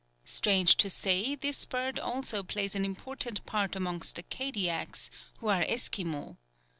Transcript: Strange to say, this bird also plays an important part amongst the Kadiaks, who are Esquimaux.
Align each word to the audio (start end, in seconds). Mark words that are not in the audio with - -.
Strange 0.25 0.77
to 0.77 0.89
say, 0.89 1.35
this 1.35 1.63
bird 1.63 1.99
also 1.99 2.41
plays 2.41 2.73
an 2.73 2.83
important 2.83 3.45
part 3.45 3.75
amongst 3.75 4.15
the 4.15 4.23
Kadiaks, 4.23 5.11
who 5.37 5.47
are 5.47 5.63
Esquimaux. 5.67 6.37